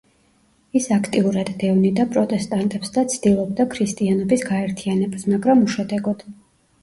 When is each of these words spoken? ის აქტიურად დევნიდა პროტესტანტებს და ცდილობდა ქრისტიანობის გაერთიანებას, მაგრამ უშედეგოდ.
ის 0.77 0.85
აქტიურად 0.93 1.49
დევნიდა 1.63 2.05
პროტესტანტებს 2.15 2.95
და 2.97 3.03
ცდილობდა 3.15 3.67
ქრისტიანობის 3.75 4.45
გაერთიანებას, 4.47 5.27
მაგრამ 5.35 5.63
უშედეგოდ. 5.67 6.25